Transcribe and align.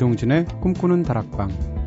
이동진의 0.00 0.46
꿈꾸는 0.62 1.02
다락방 1.02 1.79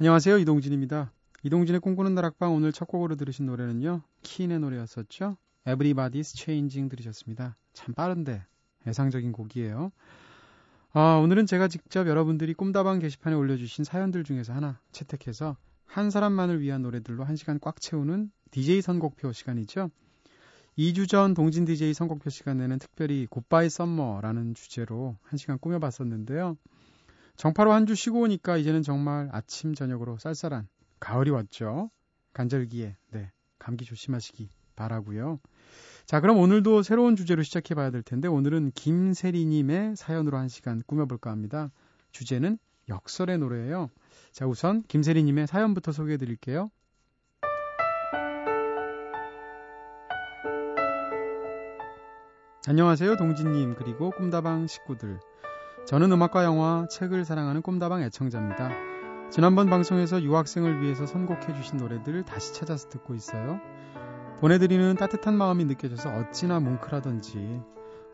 안녕하세요. 0.00 0.38
이동진입니다. 0.38 1.12
이동진의 1.42 1.82
꿈꾸는 1.82 2.14
다락방 2.14 2.54
오늘 2.54 2.72
첫 2.72 2.86
곡으로 2.86 3.16
들으신 3.16 3.44
노래는요. 3.44 4.00
키인의 4.22 4.58
노래였었죠. 4.60 5.36
Everybody's 5.66 6.34
Changing 6.38 6.88
들으셨습니다. 6.88 7.58
참 7.74 7.94
빠른데 7.94 8.42
애상적인 8.86 9.32
곡이에요. 9.32 9.92
아, 10.94 11.20
오늘은 11.22 11.44
제가 11.44 11.68
직접 11.68 12.08
여러분들이 12.08 12.54
꿈다방 12.54 13.00
게시판에 13.00 13.36
올려주신 13.36 13.84
사연들 13.84 14.24
중에서 14.24 14.54
하나 14.54 14.80
채택해서 14.90 15.58
한 15.84 16.08
사람만을 16.08 16.62
위한 16.62 16.80
노래들로 16.80 17.24
한 17.24 17.36
시간 17.36 17.60
꽉 17.60 17.78
채우는 17.78 18.30
DJ 18.52 18.80
선곡표 18.80 19.32
시간이죠. 19.32 19.90
2주 20.78 21.10
전 21.10 21.34
동진 21.34 21.66
DJ 21.66 21.92
선곡표 21.92 22.30
시간에는 22.30 22.78
특별히 22.78 23.26
굿바이 23.28 23.68
썸머라는 23.68 24.54
주제로 24.54 25.18
한 25.24 25.36
시간 25.36 25.58
꾸며봤었는데요. 25.58 26.56
정파로 27.40 27.72
한 27.72 27.86
주 27.86 27.94
쉬고 27.94 28.20
오니까 28.20 28.58
이제는 28.58 28.82
정말 28.82 29.30
아침 29.32 29.74
저녁으로 29.74 30.18
쌀쌀한 30.18 30.68
가을이 31.00 31.30
왔죠. 31.30 31.90
간절기에 32.34 32.96
네 33.12 33.32
감기 33.58 33.86
조심하시기 33.86 34.50
바라고요. 34.76 35.40
자 36.04 36.20
그럼 36.20 36.36
오늘도 36.36 36.82
새로운 36.82 37.16
주제로 37.16 37.42
시작해 37.42 37.74
봐야 37.74 37.90
될 37.90 38.02
텐데 38.02 38.28
오늘은 38.28 38.72
김세리님의 38.74 39.96
사연으로 39.96 40.36
한 40.36 40.48
시간 40.48 40.82
꾸며볼까 40.86 41.30
합니다. 41.30 41.70
주제는 42.12 42.58
역설의 42.90 43.38
노래예요. 43.38 43.88
자 44.32 44.46
우선 44.46 44.82
김세리님의 44.82 45.46
사연부터 45.46 45.92
소개해 45.92 46.18
드릴게요. 46.18 46.70
안녕하세요 52.68 53.16
동진님 53.16 53.76
그리고 53.76 54.10
꿈다방 54.10 54.66
식구들 54.66 55.18
저는 55.86 56.12
음악과 56.12 56.44
영화, 56.44 56.86
책을 56.88 57.24
사랑하는 57.24 57.62
꿈다방 57.62 58.02
애청자입니다. 58.02 58.70
지난번 59.30 59.70
방송에서 59.70 60.22
유학생을 60.22 60.82
위해서 60.82 61.06
선곡해 61.06 61.54
주신 61.54 61.78
노래들 61.78 62.24
다시 62.24 62.54
찾아서 62.54 62.88
듣고 62.88 63.14
있어요. 63.14 63.60
보내드리는 64.40 64.96
따뜻한 64.96 65.36
마음이 65.36 65.64
느껴져서 65.64 66.10
어찌나 66.10 66.60
뭉클하던지 66.60 67.60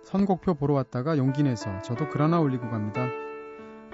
선곡표 0.03 0.54
보러 0.54 0.75
왔다가 0.75 1.19
용기 1.19 1.43
내서 1.43 1.82
저도 1.82 2.09
글 2.09 2.22
하나 2.22 2.41
올리고 2.41 2.69
갑니다. 2.69 3.06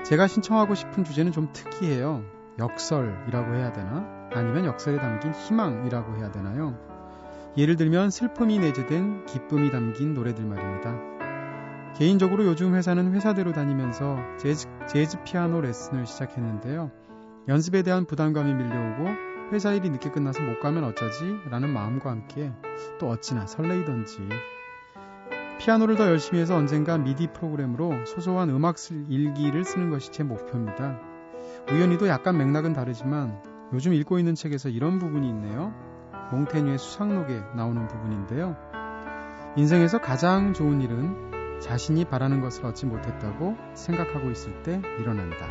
제가 0.04 0.26
신청하고 0.26 0.74
싶은 0.74 1.04
주제는 1.04 1.32
좀 1.32 1.52
특이해요. 1.52 2.24
역설이라고 2.58 3.54
해야 3.54 3.72
되나? 3.72 4.28
아니면 4.32 4.64
역설에 4.66 4.98
담긴 4.98 5.32
희망이라고 5.32 6.16
해야 6.16 6.30
되나요? 6.30 6.76
예를 7.56 7.76
들면 7.76 8.10
슬픔이 8.10 8.58
내재된 8.58 9.26
기쁨이 9.26 9.70
담긴 9.70 10.14
노래들 10.14 10.44
말입니다. 10.44 11.11
개인적으로 11.96 12.46
요즘 12.46 12.74
회사는 12.74 13.12
회사대로 13.12 13.52
다니면서 13.52 14.16
재즈, 14.38 14.66
재즈 14.88 15.22
피아노 15.24 15.60
레슨을 15.60 16.06
시작했는데요. 16.06 16.90
연습에 17.48 17.82
대한 17.82 18.06
부담감이 18.06 18.54
밀려오고 18.54 19.32
회사 19.52 19.72
일이 19.72 19.90
늦게 19.90 20.10
끝나서 20.10 20.40
못 20.42 20.60
가면 20.60 20.84
어쩌지? 20.84 21.36
라는 21.50 21.70
마음과 21.70 22.10
함께 22.10 22.52
또 22.98 23.10
어찌나 23.10 23.46
설레이던지 23.46 24.28
피아노를 25.58 25.96
더 25.96 26.06
열심히 26.06 26.40
해서 26.40 26.56
언젠가 26.56 26.96
미디 26.96 27.28
프로그램으로 27.28 28.06
소소한 28.06 28.48
음악 28.50 28.78
쓸 28.78 29.04
일기를 29.08 29.64
쓰는 29.64 29.90
것이 29.90 30.10
제 30.10 30.24
목표입니다. 30.24 30.98
우연히도 31.70 32.08
약간 32.08 32.38
맥락은 32.38 32.72
다르지만 32.72 33.42
요즘 33.72 33.92
읽고 33.92 34.18
있는 34.18 34.34
책에서 34.34 34.70
이런 34.70 34.98
부분이 34.98 35.28
있네요. 35.28 35.72
몽테뉴의 36.30 36.78
수상록에 36.78 37.42
나오는 37.54 37.86
부분인데요. 37.86 38.56
인생에서 39.56 40.00
가장 40.00 40.54
좋은 40.54 40.80
일은 40.80 41.31
자신이 41.62 42.04
바라는 42.04 42.40
것을 42.40 42.66
얻지 42.66 42.86
못했다고 42.86 43.56
생각하고 43.74 44.30
있을 44.30 44.62
때 44.62 44.82
일어난다. 44.98 45.46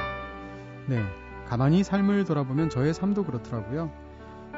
네. 0.88 1.02
가만히 1.48 1.84
삶을 1.84 2.26
돌아보면 2.26 2.70
저의 2.70 2.94
삶도 2.94 3.24
그렇더라고요. 3.24 3.92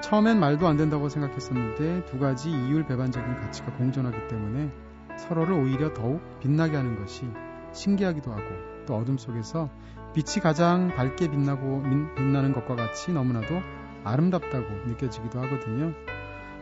처음엔 0.01 0.39
말도 0.39 0.67
안 0.67 0.77
된다고 0.77 1.09
생각했었는데 1.09 2.05
두 2.05 2.19
가지 2.19 2.49
이율 2.49 2.85
배반적인 2.85 3.35
가치가 3.39 3.71
공존하기 3.73 4.27
때문에 4.27 4.71
서로를 5.17 5.53
오히려 5.53 5.93
더욱 5.93 6.21
빛나게 6.39 6.75
하는 6.75 6.99
것이 6.99 7.25
신기하기도 7.71 8.31
하고 8.31 8.43
또 8.85 8.97
어둠 8.97 9.17
속에서 9.17 9.69
빛이 10.13 10.41
가장 10.41 10.89
밝게 10.95 11.29
빛나고 11.29 11.83
빛나는 12.15 12.53
것과 12.53 12.75
같이 12.75 13.13
너무나도 13.13 13.61
아름답다고 14.03 14.65
느껴지기도 14.87 15.39
하거든요. 15.41 15.93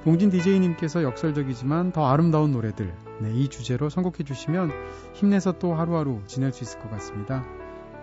봉진 0.03 0.31
DJ님께서 0.31 1.03
역설적이지만 1.03 1.91
더 1.91 2.07
아름다운 2.07 2.51
노래들, 2.51 2.91
네, 3.21 3.33
이 3.35 3.47
주제로 3.49 3.87
선곡해 3.87 4.23
주시면 4.25 4.71
힘내서 5.13 5.59
또 5.59 5.75
하루하루 5.75 6.21
지낼 6.25 6.51
수 6.51 6.63
있을 6.63 6.79
것 6.79 6.89
같습니다. 6.89 7.45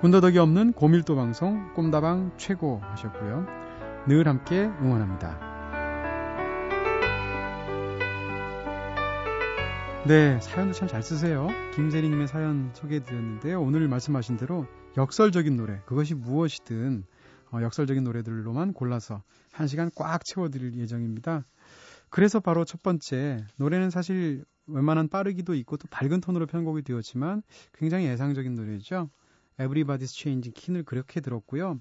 군더더기 0.01 0.39
없는 0.39 0.75
고밀도 0.75 1.17
방송, 1.17 1.75
꿈다방 1.75 2.33
최고 2.37 2.81
하셨고요. 2.85 3.47
늘 4.07 4.29
함께 4.29 4.71
응원합니다. 4.81 5.41
네, 10.07 10.39
사연도 10.41 10.73
참 10.75 10.87
잘 10.87 11.03
쓰세요. 11.03 11.49
김세리님의 11.75 12.29
사연 12.29 12.71
소개해 12.75 13.03
드렸는데요. 13.03 13.61
오늘 13.61 13.89
말씀하신 13.89 14.37
대로 14.37 14.67
역설적인 14.97 15.57
노래, 15.57 15.81
그것이 15.85 16.15
무엇이든 16.15 17.05
어, 17.51 17.61
역설적인 17.61 18.05
노래들로만 18.05 18.73
골라서 18.73 19.23
한 19.53 19.67
시간 19.67 19.91
꽉 19.97 20.25
채워드릴 20.25 20.75
예정입니다. 20.79 21.45
그래서 22.11 22.41
바로 22.41 22.65
첫 22.65 22.83
번째 22.83 23.45
노래는 23.57 23.91
사실 23.91 24.45
웬만한 24.67 25.09
빠르기도 25.09 25.55
있고 25.55 25.77
또 25.77 25.87
밝은 25.91 26.21
톤으로 26.21 26.47
편곡이 26.47 26.83
되었지만 26.83 27.43
굉장히 27.75 28.07
예상적인 28.07 28.55
노래죠. 28.55 29.11
Everybody's 29.59 30.15
Changing 30.15 30.53
킨을 30.53 30.85
그렇게 30.85 31.21
들었고요. 31.21 31.81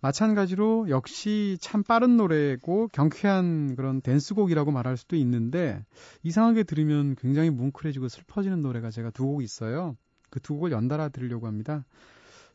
마찬가지로 0.00 0.90
역시 0.90 1.56
참 1.60 1.82
빠른 1.82 2.16
노래고 2.16 2.88
경쾌한 2.88 3.74
그런 3.74 4.00
댄스곡이라고 4.02 4.70
말할 4.70 4.96
수도 4.96 5.16
있는데 5.16 5.82
이상하게 6.22 6.64
들으면 6.64 7.16
굉장히 7.16 7.50
뭉클해지고 7.50 8.08
슬퍼지는 8.08 8.60
노래가 8.62 8.90
제가 8.90 9.10
두 9.10 9.24
곡 9.26 9.42
있어요. 9.42 9.96
그 10.30 10.40
두 10.40 10.54
곡을 10.54 10.72
연달아 10.72 11.08
들으려고 11.08 11.46
합니다. 11.46 11.84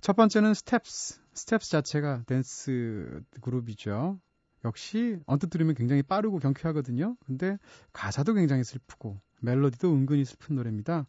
첫 0.02 0.16
번째는 0.16 0.54
스텝스. 0.54 1.20
스텝스 1.34 1.72
자체가 1.72 2.24
댄스 2.28 3.22
그룹이죠. 3.42 4.20
역시 4.66 5.18
언뜻 5.26 5.50
들으면 5.50 5.76
굉장히 5.76 6.04
빠르고 6.04 6.40
경쾌하거든요. 6.40 7.16
근데 7.26 7.58
가사도 7.94 8.34
굉장히 8.34 8.64
슬프고 8.64 9.20
멜로디도 9.42 9.94
은근히 9.94 10.26
슬픈 10.26 10.56
노래입니다. 10.56 11.08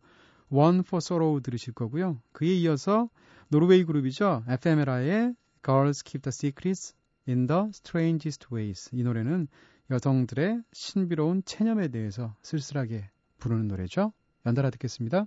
One 0.51 0.81
for 0.81 0.99
Sorrow 0.99 1.41
들으실 1.41 1.75
거고요. 1.75 2.21
그에 2.33 2.55
이어서 2.55 3.09
노르웨이 3.49 3.85
그룹이죠. 3.85 4.45
에페메라의 4.49 5.35
Girls 5.65 6.03
Keep 6.05 6.23
the 6.23 6.33
Secrets 6.33 6.95
in 7.29 7.47
the 7.47 7.69
Strangest 7.69 8.47
Ways. 8.53 8.91
이 8.93 9.03
노래는 9.03 9.49
여성들의 9.91 10.63
신비로운 10.73 11.43
체념에 11.45 11.89
대해서 11.89 12.35
쓸쓸하게 12.43 13.11
부르는 13.39 13.69
노래죠. 13.69 14.13
연달아 14.47 14.71
듣겠습니다. 14.71 15.27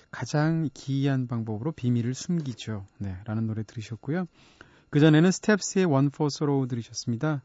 가장 0.11 0.69
기이한 0.73 1.27
방법으로 1.27 1.71
비밀을 1.71 2.13
숨기죠. 2.13 2.85
네, 2.99 3.17
라는 3.25 3.47
노래 3.47 3.63
들으셨고요. 3.63 4.27
그전에는 4.89 5.31
스텝스의 5.31 5.85
One 5.85 6.09
for 6.13 6.27
Sorrow 6.27 6.67
들으셨습니다. 6.67 7.43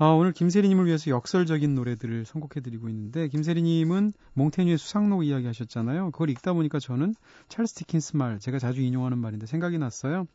아, 0.00 0.06
오늘 0.10 0.32
김세리님을 0.32 0.86
위해서 0.86 1.10
역설적인 1.10 1.74
노래들을 1.74 2.24
선곡해드리고 2.24 2.88
있는데, 2.90 3.26
김세리님은 3.26 4.12
몽테뉴의 4.34 4.78
수상록 4.78 5.24
이야기 5.24 5.46
하셨잖아요. 5.46 6.12
그걸 6.12 6.30
읽다 6.30 6.52
보니까 6.52 6.78
저는 6.78 7.14
찰스 7.48 7.74
디킨스 7.74 8.16
말, 8.16 8.38
제가 8.38 8.60
자주 8.60 8.80
인용하는 8.80 9.18
말인데 9.18 9.46
생각이 9.46 9.78
났어요. 9.78 10.28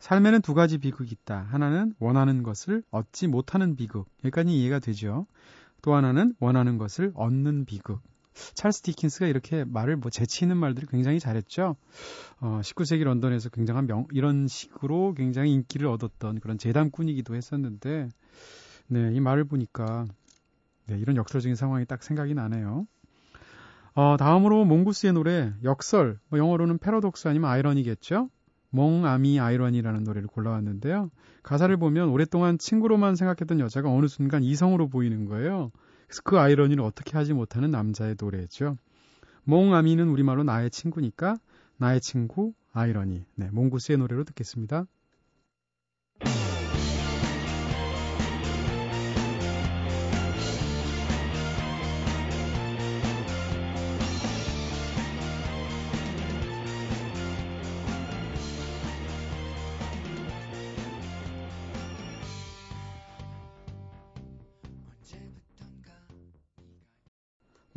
삶에는 0.00 0.42
두 0.42 0.54
가지 0.54 0.78
비극이 0.78 1.12
있다. 1.12 1.46
하나는 1.50 1.94
원하는 2.00 2.42
것을 2.42 2.82
얻지 2.90 3.28
못하는 3.28 3.76
비극. 3.76 4.08
여기까지 4.24 4.50
이해가 4.52 4.78
되죠. 4.80 5.26
또 5.82 5.94
하나는 5.94 6.34
원하는 6.40 6.78
것을 6.78 7.12
얻는 7.14 7.66
비극. 7.66 8.00
찰스 8.54 8.82
디킨스가 8.82 9.26
이렇게 9.26 9.64
말을 9.64 9.96
뭐 9.96 10.10
재치 10.10 10.44
있는 10.44 10.56
말들을 10.56 10.88
굉장히 10.88 11.20
잘했죠. 11.20 11.76
어, 12.40 12.60
19세기 12.62 13.04
런던에서 13.04 13.50
굉장한 13.50 13.86
명, 13.86 14.06
이런 14.12 14.46
식으로 14.48 15.14
굉장히 15.14 15.52
인기를 15.52 15.86
얻었던 15.86 16.40
그런 16.40 16.58
재담꾼이기도 16.58 17.34
했었는데, 17.34 18.08
네, 18.88 19.12
이 19.12 19.20
말을 19.20 19.44
보니까, 19.44 20.06
네, 20.86 20.98
이런 20.98 21.16
역설적인 21.16 21.54
상황이 21.54 21.84
딱 21.84 22.02
생각이 22.02 22.34
나네요. 22.34 22.86
어, 23.94 24.16
다음으로 24.16 24.64
몽구스의 24.64 25.12
노래, 25.12 25.52
역설, 25.64 26.18
뭐 26.28 26.38
영어로는 26.38 26.78
패러독스 26.78 27.28
아니면 27.28 27.50
아이러니겠죠? 27.50 28.30
mon 28.70 29.05
ami 29.05 29.40
아이러니라는 29.40 30.04
노래를 30.04 30.28
골라왔는데요. 30.28 31.10
가사를 31.42 31.76
보면 31.78 32.08
오랫동안 32.10 32.58
친구로만 32.58 33.16
생각했던 33.16 33.60
여자가 33.60 33.90
어느 33.90 34.06
순간 34.06 34.42
이성으로 34.42 34.88
보이는 34.88 35.24
거예요. 35.24 35.72
그래서 36.08 36.22
그 36.24 36.38
아이러니를 36.38 36.82
어떻게 36.82 37.16
하지 37.16 37.34
못하는 37.34 37.70
남자의 37.70 38.16
노래죠. 38.18 38.78
몽아미는 39.44 40.08
우리말로 40.08 40.42
나의 40.42 40.70
친구니까 40.70 41.36
나의 41.76 42.00
친구 42.00 42.54
아이러니. 42.72 43.24
네, 43.34 43.50
몽구스의 43.50 43.98
노래로 43.98 44.24
듣겠습니다. 44.24 44.86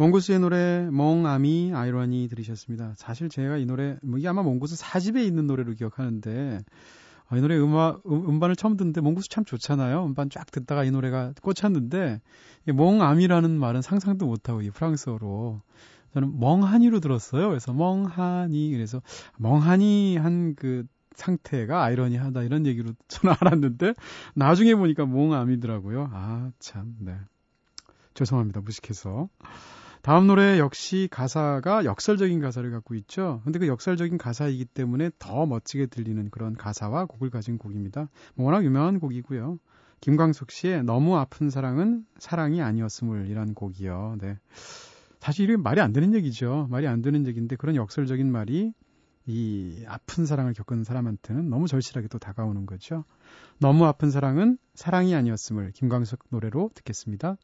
몽구스의 0.01 0.39
노래 0.39 0.89
mon 0.91 1.32
ami 1.32 1.73
아이러니 1.75 2.27
들으셨습니다. 2.27 2.93
사실 2.97 3.29
제가 3.29 3.57
이 3.57 3.67
노래 3.67 3.97
뭐 4.01 4.17
이게 4.17 4.27
아마 4.27 4.41
몽구스 4.41 4.75
4집에 4.77 5.23
있는 5.23 5.45
노래로 5.45 5.75
기억하는데 5.75 6.59
어, 7.29 7.37
이 7.37 7.41
노래 7.41 7.55
음악 7.59 8.01
음, 8.07 8.39
반을 8.39 8.55
처음 8.55 8.77
듣는데 8.77 8.99
몽구스 9.01 9.29
참 9.29 9.45
좋잖아요. 9.45 10.03
음반 10.03 10.31
쫙 10.31 10.49
듣다가 10.49 10.83
이 10.85 10.89
노래가 10.89 11.33
꽂혔는데 11.43 12.19
mon 12.73 12.93
ami라는 12.93 13.51
말은 13.59 13.83
상상도 13.83 14.25
못하고 14.25 14.63
이 14.63 14.71
프랑스어로 14.71 15.61
저는 16.15 16.39
멍하니로 16.39 16.99
들었어요. 16.99 17.49
그래서 17.49 17.71
멍하니 17.71 18.71
그래서 18.71 19.03
멍하니 19.37 20.17
한그 20.17 20.85
상태가 21.13 21.83
아이러니하다 21.83 22.41
이런 22.41 22.65
얘기로 22.65 22.93
저는 23.07 23.35
알았는데 23.39 23.93
나중에 24.33 24.73
보니까 24.73 25.05
mon 25.05 25.25
ami더라고요. 25.25 26.09
아 26.11 26.49
참 26.57 26.95
네. 27.01 27.13
죄송합니다. 28.15 28.61
무식해서. 28.61 29.29
다음 30.01 30.25
노래 30.25 30.57
역시 30.57 31.07
가사가 31.11 31.85
역설적인 31.85 32.39
가사를 32.39 32.69
갖고 32.71 32.95
있죠. 32.95 33.41
근데 33.43 33.59
그 33.59 33.67
역설적인 33.67 34.17
가사이기 34.17 34.65
때문에 34.65 35.11
더 35.19 35.45
멋지게 35.45 35.87
들리는 35.87 36.29
그런 36.31 36.55
가사와 36.55 37.05
곡을 37.05 37.29
가진 37.29 37.57
곡입니다. 37.59 38.09
뭐 38.35 38.47
워낙 38.47 38.63
유명한 38.63 38.99
곡이고요. 38.99 39.59
김광석 40.01 40.49
씨의 40.49 40.83
너무 40.83 41.17
아픈 41.17 41.51
사랑은 41.51 42.05
사랑이 42.17 42.61
아니었음을이란 42.61 43.53
곡이요. 43.53 44.17
네. 44.19 44.37
사실 45.19 45.45
이게 45.45 45.55
말이 45.55 45.79
안 45.79 45.93
되는 45.93 46.15
얘기죠. 46.15 46.67
말이 46.71 46.87
안 46.87 47.03
되는 47.03 47.27
얘기인데 47.27 47.55
그런 47.55 47.75
역설적인 47.75 48.31
말이 48.31 48.73
이 49.27 49.83
아픈 49.87 50.25
사랑을 50.25 50.53
겪은 50.53 50.83
사람한테는 50.83 51.47
너무 51.47 51.67
절실하게 51.67 52.07
또 52.07 52.17
다가오는 52.17 52.65
거죠. 52.65 53.05
너무 53.59 53.85
아픈 53.85 54.09
사랑은 54.09 54.57
사랑이 54.73 55.13
아니었음을 55.13 55.73
김광석 55.73 56.21
노래로 56.29 56.71
듣겠습니다. 56.73 57.37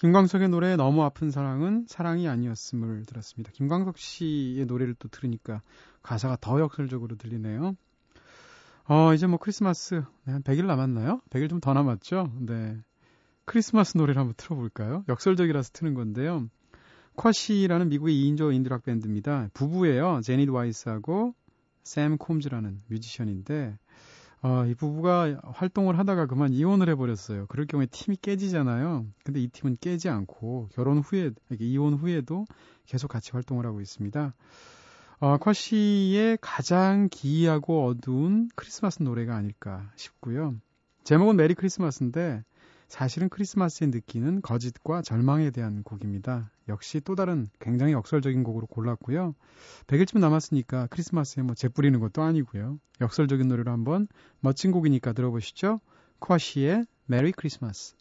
김광석의 0.00 0.48
노래 0.48 0.74
너무 0.74 1.04
아픈 1.04 1.30
사랑은 1.30 1.84
사랑이 1.86 2.26
아니었음을 2.26 3.04
들었습니다. 3.04 3.52
김광석 3.52 3.96
씨의 3.96 4.66
노래를 4.66 4.94
또 4.94 5.06
들으니까 5.08 5.62
가사가 6.02 6.38
더 6.40 6.58
역설적으로 6.58 7.14
들리네요. 7.16 7.76
어, 8.88 9.14
이제 9.14 9.28
뭐 9.28 9.38
크리스마스 9.38 10.02
네, 10.24 10.32
한 10.32 10.42
100일 10.42 10.66
남았나요? 10.66 11.20
100일 11.30 11.50
좀 11.50 11.60
더 11.60 11.72
남았죠? 11.72 12.32
네. 12.40 12.80
크리스마스 13.50 13.96
노래를 13.96 14.20
한번 14.20 14.34
틀어볼까요? 14.36 15.04
역설적이라서 15.08 15.70
트는 15.72 15.94
건데요. 15.94 16.48
쿼시라는 17.16 17.88
미국의 17.88 18.14
2인조 18.14 18.54
인디락 18.54 18.84
밴드입니다. 18.84 19.48
부부예요. 19.54 20.20
제닛 20.22 20.48
와이스하고 20.48 21.34
샘 21.82 22.16
콤즈라는 22.16 22.78
뮤지션인데 22.86 23.76
어, 24.42 24.64
이 24.66 24.74
부부가 24.76 25.40
활동을 25.42 25.98
하다가 25.98 26.26
그만 26.26 26.52
이혼을 26.52 26.88
해버렸어요. 26.90 27.46
그럴 27.46 27.66
경우에 27.66 27.86
팀이 27.86 28.18
깨지잖아요. 28.22 29.06
근데 29.24 29.40
이 29.40 29.48
팀은 29.48 29.78
깨지 29.80 30.08
않고 30.08 30.68
결혼 30.72 31.00
후에, 31.00 31.32
이혼 31.58 31.94
후에도 31.94 32.44
계속 32.86 33.08
같이 33.08 33.32
활동을 33.32 33.66
하고 33.66 33.80
있습니다. 33.80 34.32
어, 35.18 35.36
쿼시의 35.38 36.38
가장 36.40 37.08
기이하고 37.10 37.86
어두운 37.86 38.48
크리스마스 38.54 39.02
노래가 39.02 39.34
아닐까 39.34 39.90
싶고요. 39.96 40.54
제목은 41.02 41.34
Merry 41.34 41.54
Christmas인데 41.54 42.44
사실은 42.90 43.28
크리스마스에 43.28 43.86
느끼는 43.86 44.42
거짓과 44.42 45.02
절망에 45.02 45.52
대한 45.52 45.84
곡입니다. 45.84 46.50
역시 46.68 47.00
또 47.00 47.14
다른 47.14 47.48
굉장히 47.60 47.92
역설적인 47.92 48.42
곡으로 48.42 48.66
골랐고요. 48.66 49.36
100일쯤 49.86 50.18
남았으니까 50.18 50.88
크리스마스에 50.90 51.44
뭐 51.44 51.54
재뿌리는 51.54 51.98
것도 52.00 52.20
아니고요. 52.22 52.80
역설적인 53.00 53.46
노래로 53.46 53.70
한번 53.70 54.08
멋진 54.40 54.72
곡이니까 54.72 55.12
들어보시죠. 55.12 55.80
쿼시의 56.18 56.84
Merry 57.06 57.30
Christmas. 57.30 57.94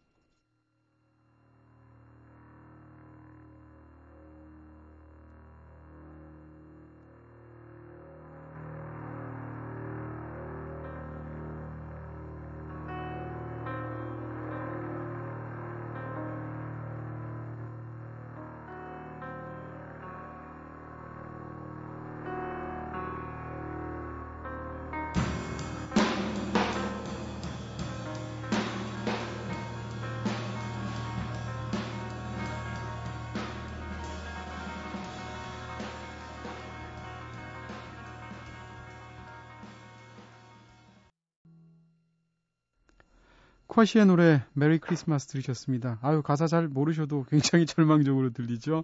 쿼시의 43.80 44.08
노래 44.08 44.44
Merry 44.52 44.78
Christmas 44.78 45.28
들으셨습니다. 45.28 46.00
아유 46.02 46.22
가사 46.22 46.48
잘 46.48 46.68
모르셔도 46.68 47.24
굉장히 47.30 47.64
절망적으로 47.66 48.32
들리죠. 48.32 48.84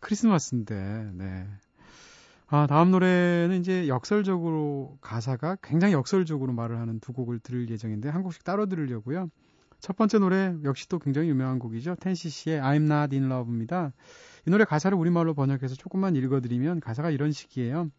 크리스마스인데 0.00 1.12
네. 1.14 1.48
아 2.48 2.66
다음 2.66 2.90
노래는 2.90 3.60
이제 3.60 3.88
역설적으로 3.88 4.98
가사가 5.00 5.56
굉장히 5.62 5.94
역설적으로 5.94 6.52
말을 6.52 6.78
하는 6.78 7.00
두 7.00 7.14
곡을 7.14 7.38
들을 7.38 7.70
예정인데 7.70 8.10
한 8.10 8.22
곡씩 8.22 8.44
따로 8.44 8.66
들으려고요. 8.66 9.30
첫 9.80 9.96
번째 9.96 10.18
노래 10.18 10.54
역시 10.62 10.90
또 10.90 10.98
굉장히 10.98 11.30
유명한 11.30 11.58
곡이죠. 11.58 11.94
텐시시의 11.94 12.60
I'm 12.60 12.84
Not 12.84 13.16
In 13.16 13.32
Love입니다. 13.32 13.92
이 14.46 14.50
노래 14.50 14.66
가사를 14.66 14.96
우리말로 14.96 15.32
번역해서 15.32 15.74
조금만 15.74 16.16
읽어드리면 16.16 16.80
가사가 16.80 17.10
이런 17.10 17.32
식이에요. 17.32 17.90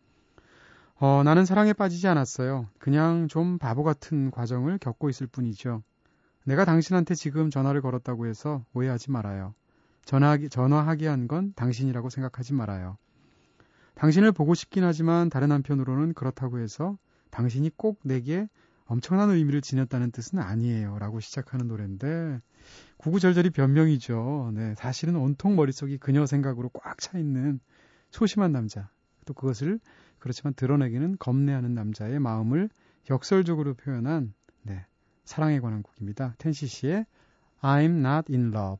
어, 1.00 1.24
나는 1.24 1.46
사랑에 1.46 1.74
빠지지 1.74 2.08
않았어요. 2.08 2.68
그냥 2.78 3.28
좀 3.30 3.58
바보 3.58 3.84
같은 3.84 4.30
과정을 4.30 4.78
겪고 4.78 5.10
있을 5.10 5.26
뿐이죠. 5.26 5.82
내가 6.46 6.64
당신한테 6.66 7.16
지금 7.16 7.50
전화를 7.50 7.82
걸었다고 7.82 8.28
해서 8.28 8.66
오해하지 8.74 9.12
말아요. 9.12 9.54
전화하기, 10.06 10.50
전화하게 10.50 11.08
한 11.08 11.28
건 11.28 11.54
당신이라고 11.56 12.10
생각하지 12.10 12.54
말아요. 12.54 12.98
당신을 13.96 14.32
보고 14.32 14.54
싶긴 14.54 14.84
하지만 14.84 15.30
다른 15.30 15.52
한편으로는 15.52 16.14
그렇다고 16.14 16.60
해서 16.60 16.98
당신이 17.32 17.72
꼭 17.78 18.00
내게 18.04 18.48
엄청난 18.86 19.32
의미를 19.32 19.62
지녔다는 19.62 20.12
뜻은 20.12 20.38
아니에요. 20.38 21.00
라고 21.00 21.20
시작하는 21.20 21.68
노래인데, 21.68 22.40
구구절절이 22.98 23.50
변명이죠. 23.50 24.52
네, 24.54 24.76
사실은 24.76 25.16
온통 25.16 25.56
머릿속이 25.56 25.98
그녀 25.98 26.26
생각으로 26.28 26.70
꽉 26.70 27.00
차 27.00 27.18
있는 27.18 27.60
소심한 28.12 28.52
남자. 28.52 28.90
또 29.26 29.34
그것을 29.34 29.80
그렇지만 30.20 30.54
드러내기는 30.54 31.18
겁내하는 31.18 31.74
남자의 31.74 32.20
마음을 32.20 32.70
역설적으로 33.10 33.74
표현한, 33.74 34.26
네, 34.26 34.45
사랑에 35.26 35.60
관한 35.60 35.84
곡입니다. 35.84 36.36
텐시시의 36.38 37.06
I'm 37.62 38.00
not 38.06 38.32
in 38.32 38.54
love. 38.54 38.80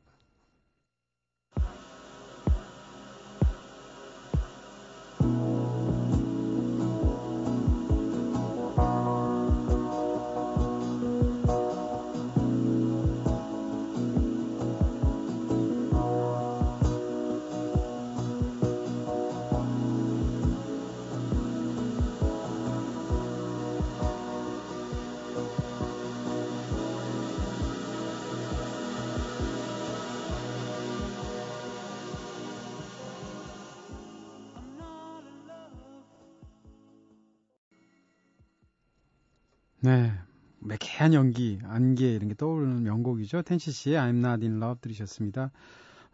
네. 39.86 40.12
매캐한 40.58 41.14
연기, 41.14 41.60
안개 41.62 42.12
이런 42.12 42.26
게 42.26 42.34
떠오르는 42.34 42.82
명곡이죠. 42.82 43.42
텐시 43.42 43.70
씨의 43.70 43.96
I'm 43.96 44.16
Not 44.16 44.44
In 44.44 44.56
Love 44.60 44.80
들으셨습니다. 44.80 45.52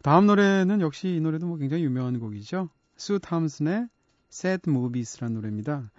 다음 0.03 0.27
노래는 0.27 0.79
역시 0.79 1.15
이 1.15 1.19
노래도 1.19 1.47
뭐 1.47 1.57
굉장히 1.57 1.83
유명한 1.83 2.19
곡이죠. 2.19 2.69
수 2.97 3.17
탐슨의 3.17 3.87
Sad 4.31 4.69
Movies라는 4.69 5.33
노래입니다. 5.33 5.89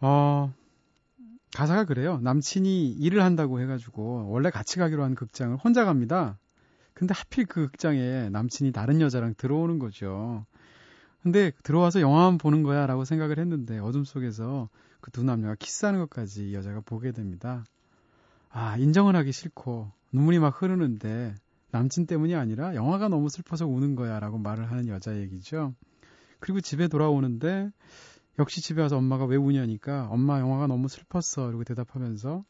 어, 0.00 0.52
가사가 1.54 1.84
그래요. 1.84 2.18
남친이 2.20 2.94
일을 2.94 3.22
한다고 3.22 3.60
해가지고 3.60 4.28
원래 4.28 4.50
같이 4.50 4.80
가기로 4.80 5.04
한 5.04 5.14
극장을 5.14 5.56
혼자 5.56 5.84
갑니다. 5.84 6.36
근데 6.94 7.14
하필 7.14 7.46
그 7.46 7.68
극장에 7.68 8.28
남친이 8.30 8.72
다른 8.72 9.00
여자랑 9.00 9.34
들어오는 9.36 9.78
거죠. 9.78 10.46
근데 11.22 11.52
들어와서 11.62 12.00
영화만 12.00 12.38
보는 12.38 12.64
거야 12.64 12.88
라고 12.88 13.04
생각을 13.04 13.38
했는데 13.38 13.78
어둠 13.78 14.02
속에서 14.02 14.68
그 15.00 15.10
두 15.10 15.22
남녀가 15.24 15.54
키스하는 15.54 16.00
것까지 16.00 16.50
이 16.50 16.54
여자가 16.54 16.80
보게 16.80 17.12
됩니다. 17.12 17.64
아, 18.50 18.76
인정을 18.76 19.16
하기 19.16 19.32
싫고 19.32 19.90
눈물이 20.12 20.38
막 20.38 20.60
흐르는데 20.62 21.34
남친 21.70 22.06
때문이 22.06 22.34
아니라 22.34 22.74
영화가 22.74 23.08
너무 23.08 23.28
슬퍼서 23.28 23.66
우는 23.66 23.94
거야 23.94 24.18
라고 24.20 24.38
말을 24.38 24.70
하는 24.70 24.88
여자 24.88 25.16
얘기죠. 25.16 25.74
그리고 26.40 26.60
집에 26.60 26.88
돌아오는데 26.88 27.70
역시 28.38 28.60
집에 28.60 28.80
와서 28.80 28.96
엄마가 28.96 29.24
왜 29.26 29.36
우냐니까 29.36 30.08
엄마 30.10 30.40
영화가 30.40 30.66
너무 30.68 30.88
슬펐어 30.88 31.48
이렇게 31.50 31.64
대답하면서 31.64 32.44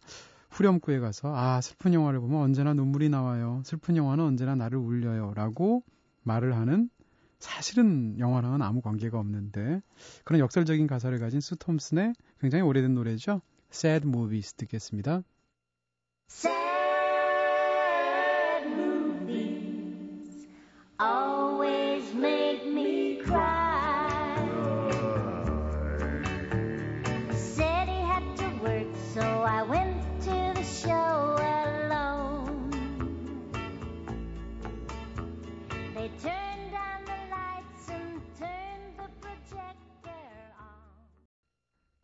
후렴구에 0.50 0.98
가서 1.00 1.34
아 1.34 1.60
슬픈 1.60 1.94
영화를 1.94 2.20
보면 2.20 2.40
언제나 2.40 2.74
눈물이 2.74 3.08
나와요. 3.08 3.62
슬픈 3.64 3.96
영화는 3.96 4.24
언제나 4.24 4.54
나를 4.54 4.78
울려요. 4.78 5.32
라고 5.34 5.82
말을 6.22 6.56
하는 6.56 6.90
사실은 7.38 8.18
영화랑은 8.18 8.62
아무 8.62 8.80
관계가 8.80 9.18
없는데 9.18 9.80
그런 10.24 10.40
역설적인 10.40 10.86
가사를 10.86 11.18
가진 11.18 11.40
수 11.40 11.56
톰슨의 11.56 12.12
굉장히 12.40 12.62
오래된 12.62 12.94
노래죠. 12.94 13.40
Sad 13.72 14.06
Movies 14.06 14.54
듣겠습니다. 14.54 15.22
Sad 16.30 16.57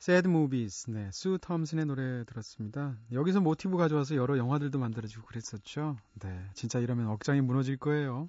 Sad 0.06 0.28
Movies, 0.28 0.90
네, 0.90 1.08
수 1.12 1.38
톰슨의 1.40 1.86
노래 1.86 2.24
들었습니다. 2.24 2.94
여기서 3.10 3.40
모티브 3.40 3.78
가져와서 3.78 4.16
여러 4.16 4.36
영화들도 4.36 4.78
만들어지고 4.78 5.24
그랬었죠. 5.24 5.96
네, 6.20 6.44
진짜 6.52 6.78
이러면 6.78 7.06
억장이 7.06 7.40
무너질 7.40 7.78
거예요. 7.78 8.28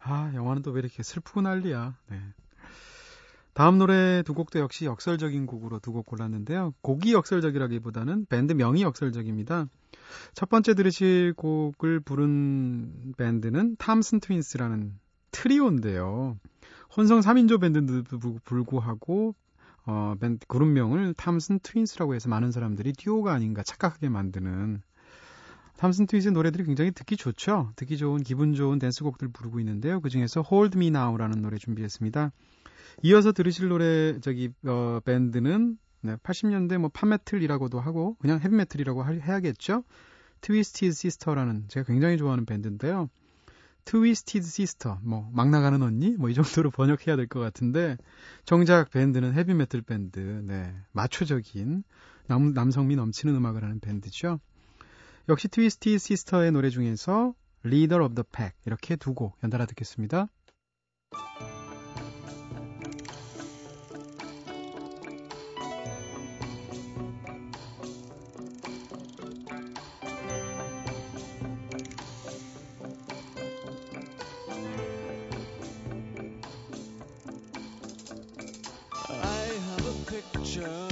아, 0.00 0.32
영화는 0.34 0.62
또 0.62 0.72
왜 0.72 0.80
이렇게 0.80 1.04
슬프고 1.04 1.42
난리야. 1.42 1.96
네. 2.10 2.20
다음 3.54 3.78
노래 3.78 4.24
두 4.24 4.34
곡도 4.34 4.58
역시 4.58 4.84
역설적인 4.84 5.46
곡으로 5.46 5.78
두 5.78 5.92
곡 5.92 6.06
골랐는데요. 6.06 6.74
곡이 6.82 7.12
역설적이라기보다는 7.12 8.26
밴드 8.26 8.52
명이 8.52 8.82
역설적입니다. 8.82 9.68
첫 10.34 10.48
번째 10.48 10.74
들으실 10.74 11.34
곡을 11.34 12.00
부른 12.00 13.14
밴드는 13.16 13.76
탐슨 13.76 14.18
트윈스라는 14.18 14.98
트리오인데요. 15.30 16.36
혼성 16.96 17.20
3인조 17.20 17.60
밴드도 17.60 18.18
불구하고 18.42 19.36
어, 19.86 20.14
밴드 20.20 20.46
그룹명을 20.46 21.14
탐슨 21.14 21.58
트윈스라고 21.60 22.14
해서 22.14 22.28
많은 22.28 22.52
사람들이 22.52 22.92
듀오가 22.92 23.32
아닌가 23.32 23.62
착각하게 23.62 24.08
만드는 24.08 24.82
탐슨 25.76 26.06
트윈스의 26.06 26.32
노래들이 26.32 26.64
굉장히 26.64 26.92
듣기 26.92 27.16
좋죠. 27.16 27.72
듣기 27.76 27.96
좋은 27.96 28.22
기분 28.22 28.54
좋은 28.54 28.78
댄스곡들 28.78 29.28
부르고 29.28 29.58
있는데요. 29.60 30.00
그 30.00 30.10
중에서 30.10 30.44
Hold 30.48 30.78
Me 30.78 30.88
Now라는 30.88 31.42
노래 31.42 31.56
준비했습니다. 31.56 32.30
이어서 33.02 33.32
들으실 33.32 33.68
노래 33.68 34.20
저기 34.20 34.50
어, 34.64 35.00
밴드는 35.04 35.78
네, 36.02 36.16
80년대 36.16 36.78
뭐 36.78 36.90
pop 36.92 37.10
metal이라고도 37.10 37.80
하고 37.80 38.16
그냥 38.20 38.40
헤비메탈이라고 38.40 39.04
해야겠죠. 39.06 39.84
트위스티드 40.40 40.92
시스터라는 40.92 41.66
제가 41.68 41.86
굉장히 41.86 42.18
좋아하는 42.18 42.44
밴드인데요. 42.44 43.08
트위스티드 43.84 44.46
시스터, 44.46 44.98
뭐, 45.02 45.28
막 45.32 45.50
나가는 45.50 45.80
언니? 45.82 46.10
뭐, 46.16 46.28
이 46.30 46.34
정도로 46.34 46.70
번역해야 46.72 47.16
될 47.16 47.26
것 47.26 47.40
같은데, 47.40 47.96
정작 48.44 48.90
밴드는 48.90 49.34
헤비메탈 49.34 49.82
밴드, 49.82 50.18
네, 50.20 50.74
마초적인, 50.92 51.82
남, 52.28 52.52
남성미 52.54 52.96
넘치는 52.96 53.34
음악을 53.34 53.62
하는 53.64 53.80
밴드죠. 53.80 54.40
역시 55.28 55.48
트위스티드 55.48 55.98
시스터의 55.98 56.52
노래 56.52 56.70
중에서, 56.70 57.34
Leader 57.64 58.04
of 58.04 58.14
the 58.14 58.24
Pack, 58.30 58.56
이렇게 58.66 58.96
두 58.96 59.14
곡 59.14 59.36
연달아 59.44 59.66
듣겠습니다. 59.66 60.28
picture. 80.30 80.91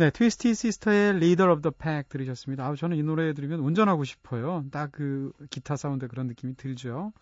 네, 0.00 0.08
트위스티드 0.08 0.54
시스터의 0.54 1.16
Leader 1.16 1.60
들으셨습니다. 2.08 2.66
아, 2.66 2.74
저는 2.74 2.96
이 2.96 3.02
노래 3.02 3.34
들으면 3.34 3.60
운전하고 3.60 4.04
싶어요. 4.04 4.64
딱 4.70 4.92
그 4.92 5.30
기타 5.50 5.76
사운드 5.76 6.08
그런 6.08 6.26
느낌이 6.26 6.56
들죠. 6.56 7.12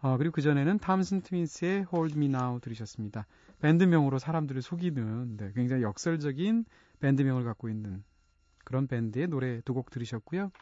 어, 0.00 0.16
그리고 0.16 0.34
그전에는 0.34 0.78
탐슨 0.78 1.22
트윈스의 1.22 1.86
Hold 1.92 2.16
Me 2.16 2.26
Now 2.26 2.60
들으셨습니다. 2.60 3.26
밴드명으로 3.60 4.20
사람들을 4.20 4.62
속이는 4.62 5.38
네, 5.38 5.50
굉장히 5.56 5.82
역설적인 5.82 6.66
밴드명을 7.00 7.42
갖고 7.42 7.68
있는 7.68 8.04
그런 8.62 8.86
밴드의 8.86 9.26
노래 9.26 9.60
두 9.62 9.74
곡 9.74 9.90
들으셨고요. 9.90 10.52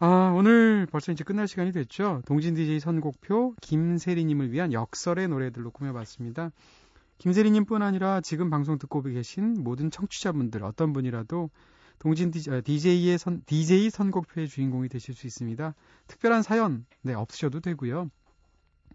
아, 0.00 0.34
오늘 0.36 0.86
벌써 0.90 1.10
이제 1.10 1.24
끝날 1.24 1.48
시간이 1.48 1.72
됐죠. 1.72 2.20
동진 2.26 2.54
DJ 2.54 2.80
선곡표 2.80 3.54
김세리님을 3.62 4.52
위한 4.52 4.74
역설의 4.74 5.28
노래들로 5.28 5.70
꾸며봤습니다. 5.70 6.50
김세리님뿐 7.20 7.82
아니라 7.82 8.22
지금 8.22 8.48
방송 8.48 8.78
듣고 8.78 9.02
계신 9.02 9.62
모든 9.62 9.90
청취자분들 9.90 10.64
어떤 10.64 10.94
분이라도 10.94 11.50
동진 11.98 12.30
DJ의 12.30 13.14
어, 13.14 13.18
선, 13.18 13.42
DJ 13.44 13.90
선곡표의 13.90 14.48
주인공이 14.48 14.88
되실 14.88 15.14
수 15.14 15.26
있습니다. 15.26 15.74
특별한 16.06 16.42
사연 16.42 16.86
네 17.02 17.12
없으셔도 17.12 17.60
되고요. 17.60 18.10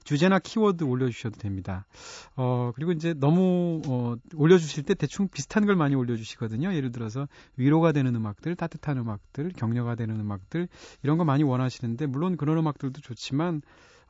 주제나 0.03 0.39
키워드 0.39 0.83
올려주셔도 0.85 1.37
됩니다. 1.37 1.85
어, 2.35 2.71
그리고 2.73 2.91
이제 2.93 3.13
너무, 3.13 3.81
어, 3.87 4.15
올려주실 4.35 4.83
때 4.83 4.95
대충 4.95 5.27
비슷한 5.27 5.67
걸 5.67 5.75
많이 5.75 5.93
올려주시거든요. 5.93 6.73
예를 6.73 6.91
들어서 6.91 7.27
위로가 7.57 7.91
되는 7.91 8.15
음악들, 8.15 8.55
따뜻한 8.55 8.97
음악들, 8.97 9.51
격려가 9.55 9.93
되는 9.95 10.19
음악들, 10.19 10.67
이런 11.03 11.17
거 11.17 11.25
많이 11.25 11.43
원하시는데, 11.43 12.07
물론 12.07 12.37
그런 12.37 12.57
음악들도 12.57 13.01
좋지만, 13.01 13.61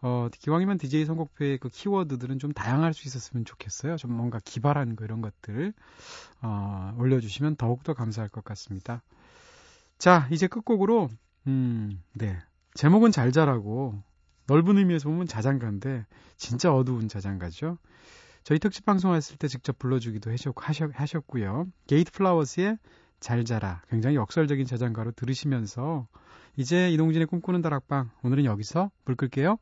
어, 0.08 0.30
기왕이면 0.32 0.78
DJ 0.78 1.04
선곡표의 1.06 1.58
그 1.58 1.68
키워드들은 1.68 2.38
좀 2.38 2.54
다양할 2.54 2.94
수 2.94 3.08
있었으면 3.08 3.44
좋겠어요. 3.44 3.98
좀 3.98 4.14
뭔가 4.14 4.40
기발한 4.46 4.96
거 4.96 5.04
이런 5.04 5.20
것들, 5.20 5.74
어, 6.44 6.96
올려주시면 7.00 7.56
더욱더 7.56 7.96
감사할 7.96 8.30
것 8.30 8.44
같습니다. 8.44 9.02
자, 9.98 10.28
이제 10.30 10.46
끝곡으로, 10.46 11.10
음, 11.48 12.04
네. 12.14 12.38
제목은 12.76 13.10
잘 13.10 13.32
자라고, 13.32 14.00
넓은 14.46 14.78
의미에서 14.78 15.10
보면 15.10 15.26
자장가인데, 15.26 16.06
진짜 16.38 16.72
어두운 16.72 17.08
자장가죠. 17.08 17.80
저희 18.44 18.60
특집 18.60 18.86
방송했을 18.86 19.38
때 19.38 19.48
직접 19.48 19.80
불러주기도 19.80 20.32
하셨고요, 20.32 21.66
게이트 21.88 22.12
플라워스의 22.12 22.78
잘 23.20 23.44
자라. 23.44 23.82
굉장히 23.90 24.18
역설적인 24.18 24.68
자장가로 24.68 25.14
들으시면서, 25.14 26.08
이제 26.58 26.92
이동진의 26.92 27.26
꿈꾸는 27.26 27.64
다락방, 27.64 28.12
오늘은 28.22 28.46
여기서 28.46 28.92
불 29.04 29.16
끌게요. 29.16 29.58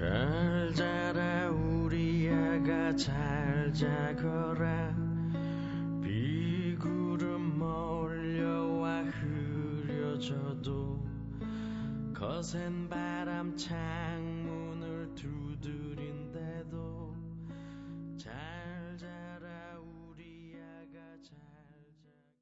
잘 0.00 0.72
자라 0.72 1.50
우리 1.50 2.30
아가 2.30 2.96
잘 2.96 3.70
자거라. 3.74 4.96
비구름 6.02 7.58
몰려와 7.58 9.02
흐려져도 9.02 11.06
거센 12.14 12.88
바람 12.88 13.54
두드려 13.56 13.99